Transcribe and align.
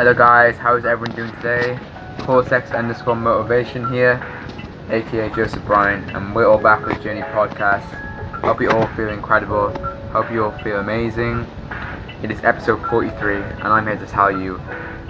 Hello 0.00 0.14
guys, 0.14 0.56
how 0.56 0.76
is 0.76 0.86
everyone 0.86 1.14
doing 1.14 1.30
today? 1.42 1.78
Cortex 2.20 2.70
underscore 2.70 3.14
motivation 3.14 3.86
here, 3.92 4.16
aka 4.88 5.28
Joseph 5.28 5.62
Bryan, 5.66 6.08
and 6.16 6.34
we're 6.34 6.48
all 6.48 6.56
back 6.56 6.86
with 6.86 7.02
Journey 7.02 7.20
Podcast. 7.20 7.84
Hope 8.40 8.62
you 8.62 8.70
all 8.70 8.86
feel 8.96 9.10
incredible. 9.10 9.68
Hope 10.08 10.32
you 10.32 10.42
all 10.42 10.58
feel 10.60 10.78
amazing. 10.78 11.46
It 12.22 12.30
is 12.30 12.42
episode 12.44 12.82
43, 12.88 13.36
and 13.36 13.64
I'm 13.64 13.86
here 13.86 13.98
to 13.98 14.06
tell 14.06 14.32
you 14.32 14.54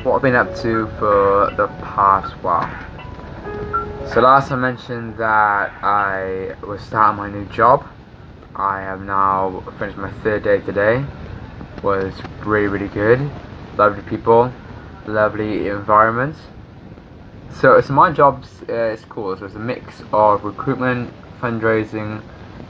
what 0.02 0.16
I've 0.16 0.22
been 0.22 0.34
up 0.34 0.56
to 0.56 0.88
for 0.98 1.54
the 1.56 1.68
past 1.84 2.32
while. 2.42 2.68
So 4.12 4.20
last 4.22 4.50
I 4.50 4.56
mentioned 4.56 5.16
that 5.18 5.72
I 5.84 6.56
was 6.66 6.80
starting 6.80 7.16
my 7.16 7.30
new 7.30 7.44
job. 7.44 7.86
I 8.56 8.80
have 8.80 9.02
now 9.02 9.62
finished 9.78 9.98
my 9.98 10.10
third 10.24 10.42
day 10.42 10.58
today. 10.62 11.04
Was 11.84 12.12
really 12.44 12.66
really 12.66 12.88
good. 12.88 13.30
Lovely 13.78 14.02
people, 14.02 14.52
lovely 15.10 15.68
environment. 15.68 16.36
So, 17.52 17.80
so 17.80 17.92
my 17.92 18.12
job 18.12 18.44
uh, 18.68 18.72
is 18.72 19.04
cool. 19.04 19.36
So 19.36 19.46
it's 19.46 19.54
a 19.54 19.58
mix 19.58 20.02
of 20.12 20.44
recruitment, 20.44 21.12
fundraising, 21.40 22.22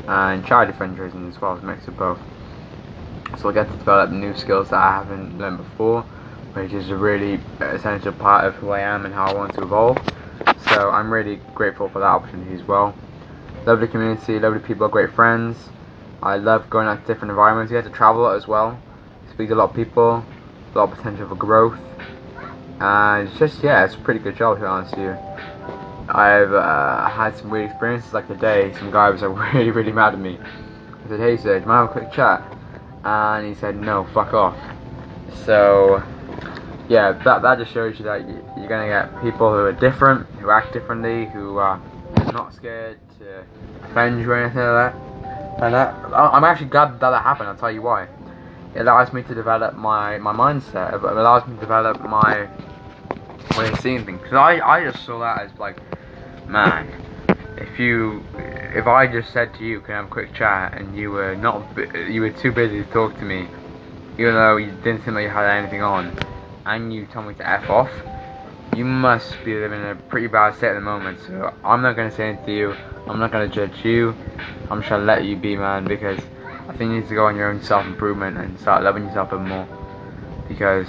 and 0.08 0.44
charity 0.44 0.72
fundraising 0.72 1.28
as 1.28 1.40
well. 1.40 1.54
It's 1.54 1.62
a 1.62 1.66
mix 1.66 1.86
of 1.86 1.96
both. 1.96 2.18
So 3.38 3.48
I 3.48 3.52
get 3.52 3.70
to 3.70 3.76
develop 3.76 4.10
new 4.10 4.34
skills 4.34 4.70
that 4.70 4.82
I 4.82 4.92
haven't 4.92 5.38
learned 5.38 5.58
before, 5.58 6.02
which 6.54 6.72
is 6.72 6.90
a 6.90 6.96
really 6.96 7.40
essential 7.60 8.12
part 8.12 8.44
of 8.44 8.54
who 8.56 8.70
I 8.70 8.80
am 8.80 9.04
and 9.04 9.14
how 9.14 9.26
I 9.26 9.34
want 9.34 9.54
to 9.54 9.62
evolve. 9.62 9.98
So 10.68 10.90
I'm 10.90 11.12
really 11.12 11.40
grateful 11.54 11.88
for 11.88 12.00
that 12.00 12.06
opportunity 12.06 12.54
as 12.54 12.66
well. 12.66 12.94
Lovely 13.66 13.86
community, 13.86 14.38
lovely 14.38 14.60
people, 14.60 14.88
great 14.88 15.12
friends. 15.12 15.68
I 16.22 16.36
love 16.36 16.68
going 16.68 16.88
out 16.88 17.00
to 17.00 17.06
different 17.06 17.30
environments. 17.30 17.70
You 17.70 17.78
get 17.78 17.84
to 17.84 17.94
travel 17.94 18.22
a 18.22 18.24
lot 18.24 18.36
as 18.36 18.48
well, 18.48 18.80
speak 19.32 19.48
to 19.48 19.54
a 19.54 19.56
lot 19.56 19.70
of 19.70 19.76
people, 19.76 20.24
a 20.74 20.78
lot 20.78 20.90
of 20.90 20.96
potential 20.96 21.28
for 21.28 21.34
growth. 21.34 21.78
And 22.80 23.28
it's 23.28 23.38
just, 23.38 23.62
yeah, 23.62 23.84
it's 23.84 23.94
a 23.94 23.98
pretty 23.98 24.20
good 24.20 24.36
job 24.36 24.56
to 24.56 24.62
be 24.62 24.66
honest 24.66 24.96
with 24.96 25.04
you. 25.04 25.18
I've 26.08 26.52
uh, 26.52 27.08
had 27.08 27.36
some 27.36 27.50
weird 27.50 27.70
experiences 27.70 28.12
like 28.12 28.26
today. 28.26 28.72
Some 28.78 28.90
guy 28.90 29.10
was 29.10 29.22
like 29.22 29.54
really, 29.54 29.70
really 29.70 29.92
mad 29.92 30.14
at 30.14 30.18
me. 30.18 30.38
I 31.04 31.08
said, 31.08 31.20
hey 31.20 31.36
you 31.60 31.66
mind 31.66 31.88
have 31.88 31.90
a 31.90 31.92
quick 31.92 32.12
chat? 32.12 32.42
And 33.04 33.46
he 33.46 33.54
said, 33.54 33.76
no, 33.76 34.08
fuck 34.12 34.32
off. 34.32 34.56
So, 35.44 36.02
yeah, 36.88 37.12
that, 37.24 37.42
that 37.42 37.58
just 37.58 37.72
shows 37.72 37.98
you 37.98 38.04
that 38.06 38.26
you're 38.28 38.68
to 38.68 39.10
get 39.12 39.22
people 39.22 39.50
who 39.50 39.64
are 39.64 39.72
different, 39.72 40.26
who 40.40 40.50
act 40.50 40.72
differently, 40.72 41.26
who 41.26 41.58
are 41.58 41.80
not 42.32 42.54
scared 42.54 42.98
to 43.18 43.44
offend 43.84 44.20
you 44.20 44.30
or 44.30 44.42
anything 44.42 44.60
like 44.62 44.92
that. 44.92 45.62
And 45.62 45.74
that, 45.74 45.94
I'm 46.14 46.44
actually 46.44 46.68
glad 46.68 46.92
that 46.92 47.00
that 47.00 47.22
happened, 47.22 47.48
I'll 47.48 47.56
tell 47.56 47.70
you 47.70 47.82
why. 47.82 48.08
It 48.74 48.80
allows 48.80 49.12
me 49.12 49.22
to 49.24 49.34
develop 49.34 49.74
my, 49.74 50.18
my 50.18 50.32
mindset, 50.32 50.94
it 50.94 51.02
allows 51.02 51.46
me 51.46 51.54
to 51.54 51.60
develop 51.60 52.00
my 52.02 52.48
way 53.56 53.68
of 53.70 53.78
seeing 53.80 54.04
things. 54.04 54.20
Because 54.20 54.36
I, 54.36 54.60
I 54.60 54.84
just 54.84 55.04
saw 55.04 55.20
that 55.20 55.42
as 55.42 55.58
like, 55.58 55.78
man, 56.48 56.88
if 57.56 57.78
you, 57.78 58.24
if 58.36 58.86
I 58.86 59.06
just 59.06 59.32
said 59.32 59.54
to 59.54 59.64
you, 59.64 59.80
can 59.80 59.94
I 59.94 59.96
have 59.98 60.06
a 60.06 60.08
quick 60.08 60.32
chat, 60.34 60.74
and 60.78 60.96
you 60.96 61.10
were 61.10 61.36
not, 61.36 61.66
you 62.08 62.20
were 62.20 62.30
too 62.30 62.52
busy 62.52 62.82
to 62.84 62.90
talk 62.90 63.18
to 63.18 63.24
me, 63.24 63.48
even 64.18 64.34
though 64.34 64.56
you 64.56 64.72
didn't 64.82 65.04
seem 65.04 65.14
like 65.14 65.24
you 65.24 65.30
had 65.30 65.58
anything 65.58 65.82
on, 65.82 66.18
and 66.66 66.92
you 66.92 67.06
told 67.06 67.26
me 67.26 67.34
to 67.34 67.48
f 67.48 67.68
off, 67.68 67.90
you 68.76 68.84
must 68.84 69.36
be 69.44 69.54
living 69.54 69.80
in 69.80 69.86
a 69.86 69.94
pretty 69.94 70.26
bad 70.26 70.54
state 70.54 70.70
at 70.70 70.74
the 70.74 70.80
moment. 70.80 71.18
So 71.26 71.52
I'm 71.64 71.82
not 71.82 71.96
gonna 71.96 72.10
say 72.10 72.28
anything 72.28 72.46
to 72.46 72.52
you. 72.52 72.74
I'm 73.08 73.18
not 73.18 73.32
gonna 73.32 73.48
judge 73.48 73.84
you. 73.84 74.14
I'm 74.70 74.80
just 74.80 74.90
gonna 74.90 75.04
let 75.04 75.24
you 75.24 75.36
be, 75.36 75.56
man, 75.56 75.84
because 75.84 76.20
I 76.68 76.72
think 76.76 76.92
you 76.92 77.00
need 77.00 77.08
to 77.08 77.14
go 77.14 77.26
on 77.26 77.36
your 77.36 77.50
own 77.50 77.62
self 77.62 77.84
improvement 77.84 78.38
and 78.38 78.58
start 78.60 78.84
loving 78.84 79.04
yourself 79.04 79.32
a 79.32 79.38
bit 79.38 79.48
more. 79.48 79.66
Because 80.48 80.88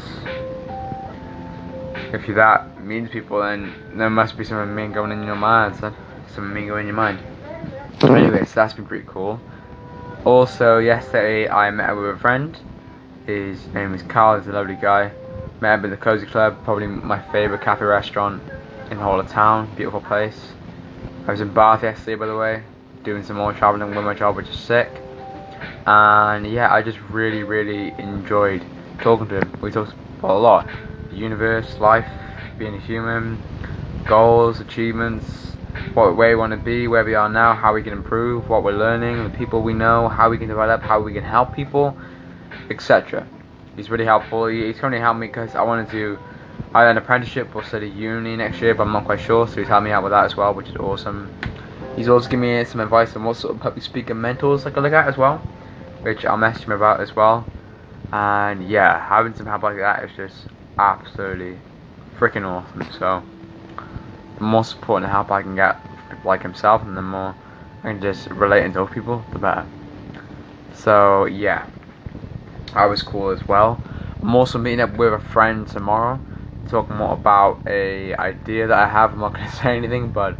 if 2.13 2.27
you're 2.27 2.35
that 2.35 2.83
mean 2.83 3.05
to 3.05 3.11
people, 3.11 3.41
then 3.41 3.73
there 3.95 4.09
must 4.09 4.37
be 4.37 4.43
some 4.43 4.75
mean 4.75 4.91
going 4.91 5.11
in 5.11 5.23
your 5.23 5.35
mind, 5.35 5.75
son. 5.75 5.95
Something 6.27 6.53
mean 6.53 6.67
going 6.67 6.81
in 6.81 6.87
your 6.87 6.95
mind. 6.95 7.19
Anyways, 8.03 8.49
so 8.49 8.55
that's 8.55 8.73
been 8.73 8.85
pretty 8.85 9.05
cool. 9.07 9.39
Also, 10.25 10.79
yesterday 10.79 11.49
I 11.49 11.71
met 11.71 11.89
up 11.89 11.97
with 11.97 12.15
a 12.15 12.17
friend. 12.17 12.57
His 13.25 13.65
name 13.67 13.93
is 13.93 14.03
Carl. 14.03 14.39
He's 14.39 14.47
a 14.47 14.51
lovely 14.51 14.75
guy. 14.75 15.11
Met 15.61 15.79
him 15.79 15.85
at 15.85 15.91
the 15.91 15.97
Cosy 15.97 16.25
Club, 16.25 16.63
probably 16.63 16.87
my 16.87 17.21
favourite 17.31 17.63
cafe 17.63 17.85
restaurant 17.85 18.41
in 18.89 18.97
the 18.97 19.03
whole 19.03 19.19
of 19.19 19.27
town. 19.27 19.73
Beautiful 19.75 20.01
place. 20.01 20.53
I 21.27 21.31
was 21.31 21.41
in 21.41 21.53
Bath 21.53 21.83
yesterday, 21.83 22.15
by 22.15 22.25
the 22.25 22.35
way, 22.35 22.63
doing 23.03 23.23
some 23.23 23.37
more 23.37 23.53
travelling 23.53 23.95
with 23.95 24.03
my 24.03 24.13
job, 24.13 24.35
which 24.35 24.49
is 24.49 24.55
sick. 24.55 24.89
And 25.85 26.51
yeah, 26.51 26.73
I 26.73 26.81
just 26.81 26.99
really, 27.09 27.43
really 27.43 27.93
enjoyed 27.99 28.65
talking 29.01 29.27
to 29.29 29.39
him. 29.39 29.59
We 29.61 29.71
talked 29.71 29.93
a 30.23 30.33
lot 30.33 30.67
the 31.11 31.17
universe, 31.17 31.77
life, 31.79 32.07
being 32.57 32.73
a 32.75 32.79
human, 32.79 33.41
goals, 34.07 34.59
achievements, 34.59 35.41
what 35.93 36.15
where 36.15 36.29
we 36.29 36.35
want 36.35 36.51
to 36.51 36.57
be, 36.57 36.87
where 36.87 37.03
we 37.03 37.15
are 37.15 37.29
now, 37.29 37.53
how 37.53 37.73
we 37.73 37.83
can 37.83 37.93
improve, 37.93 38.49
what 38.49 38.63
we're 38.63 38.77
learning, 38.77 39.23
the 39.23 39.37
people 39.37 39.61
we 39.61 39.73
know, 39.73 40.07
how 40.07 40.29
we 40.29 40.37
can 40.37 40.47
develop, 40.47 40.81
how 40.81 41.01
we 41.01 41.13
can 41.13 41.23
help 41.23 41.53
people, 41.55 41.97
etc. 42.69 43.27
He's 43.75 43.89
really 43.89 44.05
helpful. 44.05 44.47
He, 44.47 44.65
he's 44.65 44.79
currently 44.79 44.99
helped 44.99 45.19
me 45.19 45.27
because 45.27 45.55
I 45.55 45.63
wanted 45.63 45.87
to 45.87 45.91
do 45.91 46.19
either 46.73 46.89
an 46.89 46.97
apprenticeship 46.97 47.55
or 47.55 47.63
study 47.63 47.89
uni 47.89 48.35
next 48.35 48.61
year, 48.61 48.75
but 48.75 48.83
I'm 48.83 48.93
not 48.93 49.05
quite 49.05 49.19
sure. 49.19 49.47
So 49.47 49.55
he's 49.55 49.67
helped 49.67 49.85
me 49.85 49.91
out 49.91 50.03
with 50.03 50.11
that 50.11 50.25
as 50.25 50.35
well, 50.35 50.53
which 50.53 50.69
is 50.69 50.75
awesome. 50.75 51.33
He's 51.95 52.07
also 52.07 52.29
given 52.29 52.41
me 52.41 52.63
some 52.65 52.79
advice 52.79 53.15
on 53.15 53.23
what 53.23 53.37
sort 53.37 53.55
of 53.55 53.61
public 53.61 53.83
speaker 53.83 54.13
mentors 54.13 54.65
I 54.65 54.71
can 54.71 54.83
look 54.83 54.93
at 54.93 55.07
as 55.07 55.17
well, 55.17 55.37
which 56.01 56.25
I'll 56.25 56.37
message 56.37 56.63
him 56.63 56.71
about 56.71 57.01
as 57.01 57.15
well. 57.15 57.45
And 58.13 58.67
yeah, 58.69 59.05
having 59.07 59.33
some 59.35 59.45
help 59.45 59.63
like 59.63 59.77
that 59.77 60.03
is 60.03 60.11
just 60.15 60.47
absolutely 60.77 61.57
freaking 62.17 62.45
awesome. 62.45 62.87
So 62.97 63.23
the 64.37 64.43
more 64.43 64.63
support 64.63 65.03
and 65.03 65.11
help 65.11 65.31
I 65.31 65.41
can 65.41 65.55
get 65.55 65.77
like 66.23 66.41
himself, 66.41 66.83
and 66.83 66.95
the 66.95 67.01
more 67.01 67.35
I 67.83 67.91
can 67.91 68.01
just 68.01 68.27
relate 68.29 68.63
and 68.63 68.73
talk 68.73 68.93
people, 68.93 69.23
the 69.31 69.39
better. 69.39 69.67
So 70.73 71.25
yeah, 71.25 71.67
that 72.73 72.85
was 72.85 73.01
cool 73.01 73.29
as 73.29 73.47
well. 73.47 73.81
I'm 74.21 74.35
also 74.35 74.59
meeting 74.59 74.81
up 74.81 74.97
with 74.97 75.13
a 75.13 75.19
friend 75.19 75.67
tomorrow, 75.67 76.19
talking 76.67 76.95
more 76.95 77.13
about 77.13 77.61
a 77.67 78.13
idea 78.15 78.67
that 78.67 78.77
I 78.77 78.87
have. 78.87 79.13
I'm 79.13 79.19
not 79.19 79.33
gonna 79.33 79.51
say 79.61 79.77
anything, 79.77 80.09
but 80.09 80.37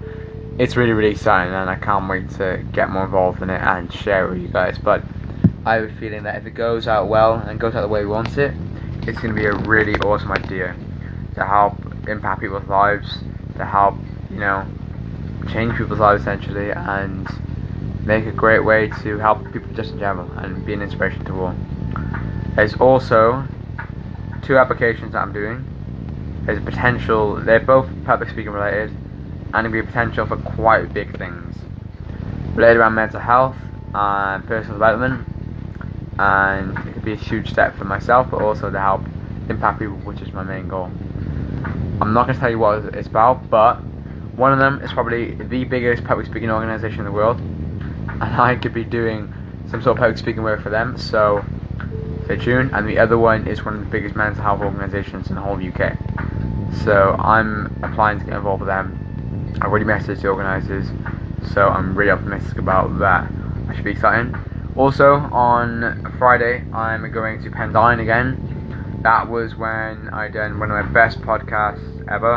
it's 0.59 0.77
really 0.77 0.93
really 0.93 1.11
exciting, 1.11 1.53
and 1.53 1.69
I 1.69 1.75
can't 1.75 2.07
wait 2.09 2.29
to 2.31 2.63
get 2.73 2.89
more 2.89 3.05
involved 3.05 3.41
in 3.41 3.49
it 3.49 3.61
and 3.61 3.91
share 3.91 4.25
it 4.27 4.29
with 4.33 4.41
you 4.41 4.47
guys. 4.49 4.77
But 4.77 5.03
I 5.65 5.75
have 5.75 5.83
a 5.83 5.89
feeling 5.89 6.23
that 6.23 6.37
if 6.37 6.45
it 6.45 6.55
goes 6.55 6.87
out 6.87 7.07
well 7.07 7.35
and 7.35 7.59
goes 7.59 7.75
out 7.75 7.81
the 7.81 7.87
way 7.87 8.01
we 8.01 8.11
want 8.11 8.37
it, 8.37 8.53
it's 9.07 9.19
going 9.19 9.33
to 9.33 9.39
be 9.39 9.45
a 9.45 9.53
really 9.53 9.95
awesome 10.01 10.31
idea 10.31 10.75
to 11.35 11.45
help 11.45 11.75
impact 12.07 12.41
people's 12.41 12.67
lives, 12.67 13.19
to 13.57 13.65
help, 13.65 13.95
you 14.29 14.37
know, 14.37 14.65
change 15.51 15.75
people's 15.75 15.99
lives 15.99 16.21
essentially, 16.21 16.71
and 16.71 17.27
make 18.05 18.25
a 18.25 18.31
great 18.31 18.63
way 18.63 18.87
to 19.01 19.17
help 19.17 19.51
people 19.51 19.71
just 19.73 19.91
in 19.91 19.99
general 19.99 20.29
and 20.39 20.65
be 20.65 20.73
an 20.73 20.81
inspiration 20.81 21.23
to 21.25 21.33
all. 21.33 21.55
There's 22.55 22.75
also 22.75 23.43
two 24.43 24.57
applications 24.57 25.13
that 25.13 25.19
I'm 25.19 25.33
doing. 25.33 25.65
There's 26.45 26.57
a 26.57 26.61
potential, 26.61 27.35
they're 27.35 27.59
both 27.59 27.89
public 28.05 28.29
speaking 28.29 28.51
related, 28.51 28.89
and 29.53 29.53
there'll 29.53 29.71
be 29.71 29.79
a 29.79 29.83
potential 29.83 30.25
for 30.25 30.37
quite 30.37 30.93
big 30.93 31.17
things 31.17 31.55
related 32.55 32.77
around 32.77 32.93
mental 32.95 33.19
health 33.19 33.55
and 33.93 34.45
personal 34.45 34.75
development 34.75 35.25
and 36.19 36.77
it 36.87 36.93
could 36.93 37.05
be 37.05 37.13
a 37.13 37.17
huge 37.17 37.49
step 37.49 37.75
for 37.77 37.85
myself, 37.85 38.29
but 38.31 38.41
also 38.41 38.69
to 38.71 38.79
help 38.79 39.01
impact 39.49 39.79
people, 39.79 39.95
which 39.97 40.21
is 40.21 40.31
my 40.33 40.43
main 40.43 40.67
goal. 40.67 40.91
I'm 42.01 42.13
not 42.13 42.25
going 42.25 42.35
to 42.35 42.39
tell 42.39 42.49
you 42.49 42.59
what 42.59 42.83
it's 42.95 43.07
about, 43.07 43.49
but 43.49 43.75
one 44.35 44.53
of 44.53 44.59
them 44.59 44.81
is 44.81 44.91
probably 44.91 45.35
the 45.35 45.63
biggest 45.65 46.03
public 46.03 46.25
speaking 46.25 46.49
organization 46.49 46.99
in 46.99 47.05
the 47.05 47.11
world, 47.11 47.39
and 47.39 48.23
I 48.23 48.55
could 48.55 48.73
be 48.73 48.83
doing 48.83 49.31
some 49.69 49.81
sort 49.81 49.97
of 49.97 50.01
public 50.01 50.17
speaking 50.17 50.43
work 50.43 50.61
for 50.61 50.69
them. 50.69 50.97
So 50.97 51.45
stay 52.25 52.37
tuned. 52.37 52.71
And 52.73 52.87
the 52.87 52.97
other 52.97 53.17
one 53.17 53.47
is 53.47 53.63
one 53.63 53.75
of 53.75 53.79
the 53.81 53.89
biggest 53.89 54.15
mental 54.15 54.41
health 54.41 54.61
organizations 54.61 55.29
in 55.29 55.35
the 55.35 55.41
whole 55.41 55.55
UK. 55.55 55.97
So 56.83 57.15
I'm 57.19 57.79
applying 57.83 58.19
to 58.19 58.25
get 58.25 58.35
involved 58.35 58.61
with 58.61 58.67
them. 58.67 59.57
i've 59.61 59.69
already 59.69 59.85
messaged 59.85 60.21
the 60.21 60.29
organizers, 60.29 60.87
so 61.53 61.67
I'm 61.67 61.95
really 61.95 62.11
optimistic 62.11 62.57
about 62.57 62.99
that. 62.99 63.31
I 63.69 63.75
should 63.75 63.83
be 63.83 63.91
exciting. 63.91 64.35
Also, 64.75 65.15
on 65.15 66.15
Friday, 66.17 66.63
I'm 66.73 67.11
going 67.11 67.43
to 67.43 67.49
Pendine 67.51 68.01
again. 68.01 68.99
That 69.03 69.27
was 69.27 69.53
when 69.55 70.09
I 70.13 70.29
done 70.29 70.59
one 70.59 70.71
of 70.71 70.85
my 70.85 70.89
best 70.93 71.19
podcasts 71.21 72.07
ever, 72.09 72.35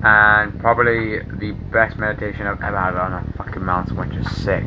and 0.00 0.60
probably 0.60 1.18
the 1.18 1.52
best 1.72 1.98
meditation 1.98 2.46
I've 2.46 2.62
ever 2.62 2.78
had 2.78 2.94
on 2.94 3.12
a 3.14 3.32
fucking 3.36 3.64
mountain, 3.64 3.96
which 3.96 4.14
is 4.14 4.30
sick. 4.36 4.64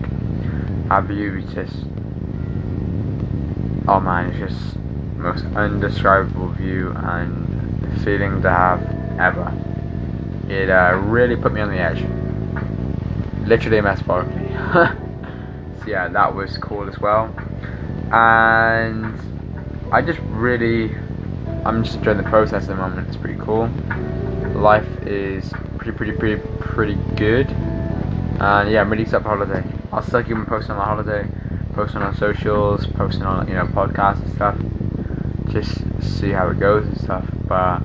Our 0.89 1.01
view 1.01 1.37
is 1.37 1.53
just, 1.53 1.85
oh 3.87 4.01
man, 4.01 4.31
it's 4.31 4.39
just 4.39 4.75
most 5.15 5.45
undescribable 5.55 6.49
view 6.49 6.91
and 6.97 8.03
feeling 8.03 8.41
to 8.41 8.49
have 8.49 8.81
ever. 9.17 9.53
It 10.49 10.69
uh, 10.69 10.97
really 10.97 11.37
put 11.37 11.53
me 11.53 11.61
on 11.61 11.69
the 11.69 11.77
edge, 11.77 12.03
literally 13.47 13.79
metaphorically. 13.79 15.05
yeah, 15.87 16.07
that 16.07 16.35
was 16.35 16.57
cool 16.57 16.87
as 16.87 16.99
well. 16.99 17.33
And 18.11 19.19
I 19.91 20.01
just 20.01 20.19
really 20.29 20.95
I'm 21.65 21.83
just 21.83 21.97
enjoying 21.97 22.17
the 22.17 22.23
process 22.23 22.63
at 22.63 22.69
the 22.69 22.75
moment. 22.75 23.07
It's 23.07 23.17
pretty 23.17 23.39
cool. 23.39 23.67
Life 24.55 24.87
is 25.05 25.51
pretty, 25.77 25.91
pretty, 25.91 26.17
pretty, 26.17 26.41
pretty 26.59 26.95
good. 27.15 27.47
And 28.39 28.71
yeah, 28.71 28.81
I'm 28.81 28.89
really 28.89 29.03
excited 29.03 29.23
for 29.23 29.29
holiday. 29.29 29.63
I'll 29.91 30.01
still 30.01 30.23
keep 30.23 30.37
posting 30.47 30.71
on 30.71 30.77
my 30.77 30.85
holiday, 30.85 31.27
posting 31.73 32.01
on 32.01 32.15
socials, 32.15 32.85
posting 32.87 33.23
on 33.23 33.47
you 33.47 33.55
know 33.55 33.65
podcasts 33.65 34.23
and 34.23 34.33
stuff. 34.35 34.57
Just 35.51 36.19
see 36.19 36.29
how 36.29 36.49
it 36.49 36.59
goes 36.59 36.85
and 36.85 36.97
stuff. 36.97 37.25
But 37.45 37.81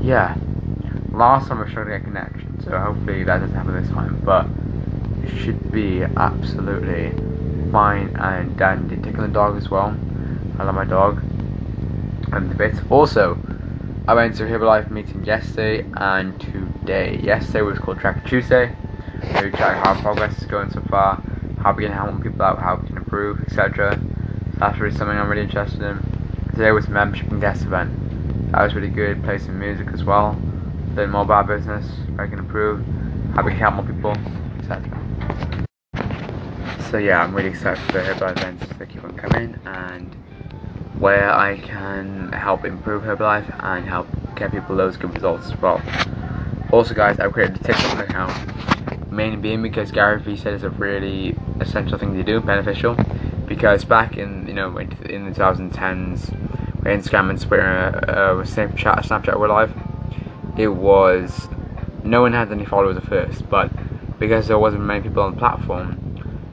yeah, 0.00 0.36
last 1.10 1.48
time 1.48 1.60
I 1.60 1.70
tried 1.70 1.84
to 1.84 1.90
get 1.90 2.04
connection, 2.04 2.62
so 2.64 2.78
hopefully 2.78 3.24
that 3.24 3.40
doesn't 3.40 3.54
happen 3.54 3.74
this 3.74 3.90
time. 3.90 4.20
But 4.24 4.46
should 5.36 5.70
be 5.72 6.02
absolutely 6.02 7.12
fine 7.70 8.14
and 8.16 8.56
dandy. 8.56 8.96
Taking 8.96 9.22
the 9.22 9.28
dog 9.28 9.56
as 9.56 9.68
well. 9.70 9.96
I 10.58 10.64
love 10.64 10.74
my 10.74 10.84
dog 10.84 11.22
and 12.32 12.50
the 12.50 12.54
bits. 12.54 12.78
Also, 12.90 13.38
I 14.06 14.14
went 14.14 14.36
to 14.36 14.44
a 14.44 14.48
Herbalife 14.48 14.90
meeting 14.90 15.24
yesterday 15.24 15.86
and 15.94 16.38
today. 16.40 17.18
Yesterday 17.22 17.62
was 17.62 17.78
called 17.78 17.98
Track 17.98 18.26
Tuesday. 18.26 18.74
We 19.42 19.50
check 19.50 19.84
how 19.84 20.00
progress 20.00 20.38
is 20.38 20.46
going 20.46 20.70
so 20.70 20.80
far, 20.82 21.22
how 21.58 21.72
we 21.74 21.84
can 21.84 21.92
help 21.92 22.22
people 22.22 22.42
out, 22.42 22.58
how 22.58 22.76
we 22.76 22.86
can 22.86 22.96
improve, 22.96 23.40
etc. 23.42 24.00
That's 24.58 24.78
really 24.78 24.96
something 24.96 25.16
I'm 25.16 25.28
really 25.28 25.42
interested 25.42 25.82
in. 25.82 26.00
Today 26.52 26.72
was 26.72 26.88
membership 26.88 27.30
and 27.30 27.40
guest 27.40 27.64
event. 27.64 28.52
That 28.52 28.62
was 28.62 28.74
really 28.74 28.88
good. 28.88 29.22
Play 29.22 29.38
some 29.38 29.58
music 29.58 29.88
as 29.92 30.04
well. 30.04 30.40
Learn 30.96 31.10
more 31.10 31.22
about 31.22 31.46
business, 31.46 31.86
how 32.16 32.24
I 32.24 32.26
can 32.26 32.38
improve, 32.38 32.84
how 33.34 33.42
we 33.42 33.50
can 33.50 33.60
help 33.60 33.74
more 33.74 33.84
people, 33.84 34.16
etc. 34.58 35.07
So 36.90 36.96
yeah, 36.96 37.22
I'm 37.22 37.34
really 37.34 37.50
excited 37.50 37.84
for 37.84 37.92
the 37.92 37.98
Herbalife 37.98 38.38
events 38.38 38.66
that 38.78 38.88
keep 38.88 39.04
on 39.04 39.14
coming 39.14 39.58
and 39.66 40.14
where 40.98 41.30
I 41.30 41.58
can 41.58 42.32
help 42.32 42.64
improve 42.64 43.02
Herbalife 43.02 43.62
and 43.62 43.86
help 43.86 44.08
get 44.34 44.52
people 44.52 44.74
those 44.74 44.96
good 44.96 45.14
results 45.14 45.52
as 45.52 45.60
well. 45.60 45.82
Also 46.72 46.94
guys, 46.94 47.20
I've 47.20 47.32
created 47.32 47.56
a 47.60 47.64
TikTok 47.64 48.08
account, 48.08 49.12
mainly 49.12 49.36
being 49.36 49.62
because 49.62 49.90
Gary 49.90 50.18
Vee 50.20 50.36
said 50.36 50.54
it's 50.54 50.64
a 50.64 50.70
really 50.70 51.36
essential 51.60 51.98
thing 51.98 52.14
to 52.14 52.22
do, 52.22 52.40
beneficial, 52.40 52.96
because 53.46 53.84
back 53.84 54.16
in, 54.16 54.46
you 54.46 54.54
know, 54.54 54.76
in 54.78 55.30
the 55.30 55.38
2010s, 55.38 56.32
when 56.82 57.00
Instagram 57.00 57.30
and 57.30 57.40
Twitter 57.40 58.04
uh, 58.08 58.44
Snapchat, 58.44 59.04
Snapchat 59.04 59.38
were 59.38 59.48
live, 59.48 59.72
it 60.56 60.68
was, 60.68 61.48
no 62.02 62.22
one 62.22 62.32
had 62.32 62.50
any 62.50 62.64
followers 62.64 62.96
at 62.96 63.04
first, 63.04 63.48
but 63.50 63.70
because 64.18 64.48
there 64.48 64.58
wasn't 64.58 64.82
many 64.82 65.00
people 65.00 65.22
on 65.22 65.34
the 65.34 65.38
platform, 65.38 65.92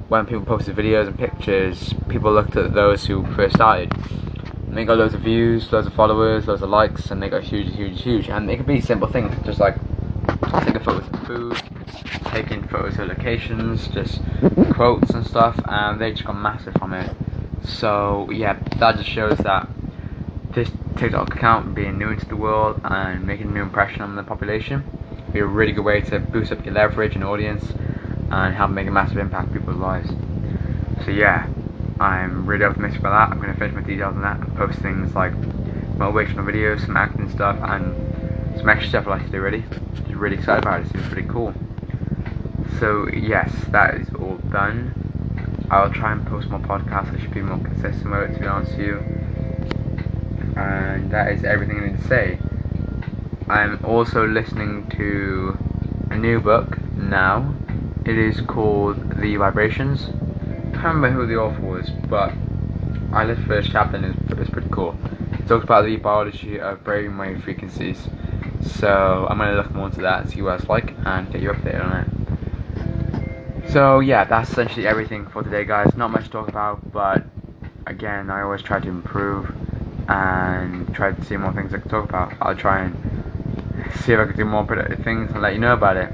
when 0.07 0.25
people 0.25 0.45
posted 0.45 0.75
videos 0.75 1.07
and 1.07 1.17
pictures, 1.17 1.93
people 2.09 2.31
looked 2.31 2.55
at 2.55 2.73
those 2.73 3.05
who 3.05 3.25
first 3.33 3.55
started 3.55 3.91
and 4.75 4.81
they 4.81 4.85
got 4.85 4.97
loads 4.97 5.13
of 5.13 5.21
views, 5.21 5.71
loads 5.71 5.87
of 5.87 5.93
followers, 5.93 6.47
loads 6.47 6.61
of 6.61 6.69
likes, 6.69 7.09
and 7.09 7.23
they 7.23 7.29
got 7.29 7.43
huge, 7.43 7.73
huge, 7.75 8.01
huge. 8.01 8.29
And 8.29 8.49
it 8.51 8.57
could 8.57 8.65
be 8.65 8.81
simple 8.81 9.07
things, 9.07 9.33
just 9.45 9.59
like 9.59 9.77
taking 10.51 10.79
photos 10.81 11.07
of 11.07 11.25
food, 11.25 11.61
taking 12.25 12.67
photos 12.67 12.99
of 12.99 13.07
locations, 13.07 13.87
just 13.87 14.19
quotes 14.71 15.11
and 15.11 15.25
stuff, 15.25 15.57
and 15.67 16.01
they 16.01 16.11
just 16.11 16.25
got 16.25 16.33
massive 16.33 16.73
from 16.73 16.93
it. 16.93 17.15
So 17.63 18.29
yeah, 18.31 18.59
that 18.79 18.97
just 18.97 19.09
shows 19.09 19.37
that 19.39 19.69
this 20.51 20.69
TikTok 20.97 21.33
account 21.33 21.73
being 21.73 21.97
new 21.97 22.09
into 22.09 22.25
the 22.25 22.35
world 22.35 22.81
and 22.83 23.25
making 23.25 23.47
a 23.47 23.51
new 23.51 23.61
impression 23.61 24.01
on 24.01 24.15
the 24.15 24.23
population 24.23 24.83
be 25.35 25.41
a 25.41 25.45
really 25.45 25.73
good 25.73 25.83
way 25.83 25.99
to 25.99 26.17
boost 26.17 26.53
up 26.53 26.63
your 26.63 26.73
leverage 26.73 27.13
and 27.13 27.23
audience 27.23 27.65
and 28.31 28.55
help 28.55 28.71
make 28.71 28.87
a 28.87 28.91
massive 28.91 29.17
impact 29.17 29.51
people's 29.51 29.75
lives. 29.75 30.09
So 31.03 31.11
yeah, 31.11 31.45
I'm 31.99 32.45
really 32.45 32.63
optimistic 32.63 33.01
about 33.01 33.29
that. 33.29 33.35
I'm 33.35 33.41
going 33.41 33.53
to 33.53 33.59
finish 33.59 33.75
my 33.75 33.81
details 33.81 34.15
on 34.15 34.21
that 34.21 34.39
and 34.39 34.55
post 34.55 34.79
things 34.79 35.13
like 35.13 35.33
motivational 35.97 36.45
videos, 36.49 36.85
some 36.85 36.95
acting 36.95 37.29
stuff, 37.29 37.57
and 37.63 38.57
some 38.57 38.69
extra 38.69 38.87
stuff 38.87 39.07
I 39.07 39.17
like 39.17 39.25
to 39.25 39.31
do 39.33 39.41
really. 39.41 39.65
Just 39.95 40.07
really 40.11 40.37
excited 40.37 40.63
about 40.63 40.79
it. 40.79 40.95
It's 40.95 41.07
pretty 41.09 41.27
cool. 41.27 41.53
So 42.79 43.09
yes, 43.09 43.53
that 43.71 43.95
is 43.95 44.07
all 44.15 44.37
done. 44.51 44.93
I'll 45.69 45.91
try 45.91 46.13
and 46.13 46.25
post 46.25 46.47
more 46.47 46.61
podcasts. 46.61 47.13
I 47.13 47.19
should 47.19 47.33
be 47.33 47.41
more 47.41 47.59
consistent 47.59 48.09
with 48.09 48.31
it, 48.31 48.33
to 48.35 48.39
be 48.39 48.47
honest 48.47 48.71
with 48.77 48.87
you. 48.87 48.99
And 50.55 51.11
that 51.11 51.33
is 51.33 51.43
everything 51.43 51.77
I 51.79 51.87
need 51.87 51.97
to 52.01 52.07
say. 52.07 52.39
I'm 53.47 53.83
also 53.85 54.25
listening 54.27 54.89
to 54.97 55.57
a 56.09 56.17
new 56.17 56.39
book 56.39 56.79
now. 56.95 57.53
It 58.03 58.17
is 58.17 58.41
called 58.41 59.19
The 59.19 59.35
Vibrations 59.35 60.09
I 60.75 60.77
can't 60.77 60.95
remember 60.95 61.21
who 61.21 61.27
the 61.27 61.37
author 61.37 61.61
was, 61.61 61.89
but 62.09 62.33
I 63.11 63.23
read 63.23 63.37
the 63.37 63.41
first 63.43 63.71
chapter 63.71 63.97
and 63.97 64.05
it's, 64.05 64.39
it's 64.39 64.49
pretty 64.49 64.69
cool. 64.69 64.95
It 65.33 65.47
talks 65.47 65.63
about 65.63 65.85
the 65.85 65.95
biology 65.97 66.59
of 66.59 66.83
brainwave 66.83 67.41
frequencies. 67.43 68.07
So 68.61 69.27
I'm 69.29 69.37
gonna 69.37 69.55
look 69.55 69.73
more 69.73 69.87
into 69.87 70.01
that, 70.01 70.29
see 70.29 70.41
what 70.41 70.59
it's 70.59 70.69
like, 70.69 70.93
and 71.05 71.31
get 71.31 71.41
you 71.41 71.51
updated 71.51 71.83
on 71.85 72.01
it. 73.63 73.71
So 73.71 73.99
yeah, 73.99 74.25
that's 74.25 74.51
essentially 74.51 74.85
everything 74.87 75.27
for 75.27 75.43
today, 75.43 75.65
guys. 75.65 75.95
Not 75.95 76.11
much 76.11 76.25
to 76.25 76.29
talk 76.31 76.49
about, 76.49 76.91
but 76.91 77.25
again, 77.87 78.29
I 78.29 78.41
always 78.41 78.61
try 78.61 78.79
to 78.79 78.89
improve 78.89 79.53
and 80.07 80.93
try 80.93 81.11
to 81.11 81.25
see 81.25 81.37
more 81.37 81.53
things 81.53 81.73
I 81.73 81.77
can 81.77 81.89
talk 81.89 82.09
about. 82.09 82.33
I'll 82.41 82.55
try 82.55 82.83
and 82.83 83.14
see 83.93 84.13
if 84.13 84.19
I 84.19 84.25
can 84.25 84.35
do 84.35 84.45
more 84.45 84.63
productive 84.63 85.03
things 85.03 85.31
and 85.31 85.41
let 85.41 85.53
you 85.53 85.59
know 85.59 85.73
about 85.73 85.97
it. 85.97 86.13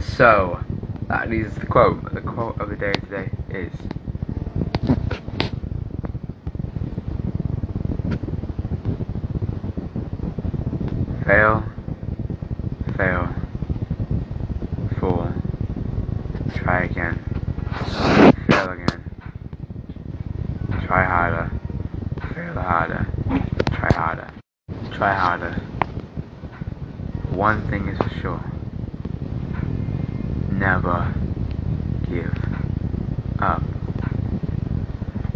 So, 0.00 0.60
that 1.08 1.30
leads 1.30 1.54
to 1.54 1.60
the 1.60 1.66
quote. 1.66 2.12
The 2.12 2.20
quote 2.20 2.60
of 2.60 2.68
the 2.68 2.76
day 2.76 2.92
today 2.92 3.30
is 3.50 3.72
Fail, 11.24 11.62
fail, 12.96 13.28
fall, 14.98 15.30
try 16.54 16.84
again, 16.84 17.22
fail 18.48 18.70
again, 18.70 19.04
try 20.86 21.04
harder, 21.04 21.50
fail 22.34 22.54
harder, 22.54 23.06
try 23.72 23.92
harder, 23.92 24.30
try 24.92 25.12
harder. 25.12 25.52
One 27.30 27.60
thing 27.68 27.88
is 27.88 27.98
for 27.98 28.08
sure 28.20 28.48
never 30.58 31.14
give 32.08 32.34
up. 33.38 33.62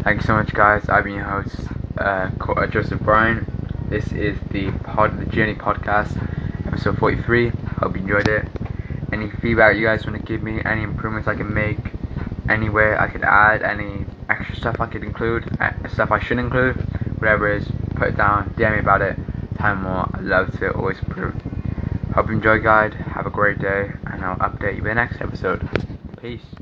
Thank 0.03 0.21
you 0.21 0.27
so 0.27 0.35
much, 0.35 0.53
guys. 0.53 0.89
I've 0.89 1.05
been 1.05 1.15
your 1.15 1.25
host, 1.25 1.55
uh, 1.97 2.31
uh, 2.41 2.67
Joseph 2.67 3.01
Bryan. 3.01 3.47
This 3.89 4.11
is 4.13 4.37
the 4.51 4.73
pod, 4.73 5.21
the 5.21 5.27
Journey 5.27 5.55
podcast, 5.55 6.17
episode 6.67 6.99
43. 6.99 7.51
Hope 7.51 7.95
you 7.95 8.03
enjoyed 8.03 8.27
it. 8.27 8.49
Any 9.13 9.31
feedback 9.31 9.77
you 9.77 9.85
guys 9.85 10.05
want 10.05 10.19
to 10.19 10.23
give 10.25 10.43
me, 10.43 10.61
any 10.65 10.83
improvements 10.83 11.29
I 11.29 11.37
can 11.37 11.55
make, 11.55 11.79
anywhere 12.49 13.01
I 13.01 13.07
could 13.07 13.23
add, 13.23 13.63
any 13.63 14.07
extra 14.29 14.57
stuff 14.57 14.81
I 14.81 14.87
could 14.87 15.05
include, 15.05 15.57
uh, 15.61 15.71
stuff 15.89 16.11
I 16.11 16.19
should 16.19 16.39
include, 16.39 16.77
whatever 17.21 17.49
it 17.49 17.63
is, 17.63 17.69
put 17.95 18.09
it 18.09 18.17
down, 18.17 18.51
DM 18.57 18.73
me 18.73 18.79
about 18.81 19.03
it. 19.03 19.17
Time 19.57 19.83
more. 19.83 20.09
I 20.13 20.21
love 20.21 20.59
to 20.59 20.73
always 20.73 20.99
improve. 20.99 21.52
Hope 22.15 22.29
you 22.29 22.35
enjoy, 22.35 22.59
guys. 22.59 22.93
Have 23.15 23.25
a 23.25 23.31
great 23.31 23.59
day, 23.59 23.91
and 24.07 24.23
I'll 24.23 24.37
update 24.37 24.77
you 24.77 24.83
in 24.83 24.85
the 24.85 24.95
next 24.95 25.23
episode. 25.23 25.63
Peace. 26.21 26.55